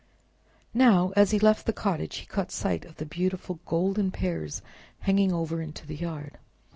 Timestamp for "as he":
1.15-1.37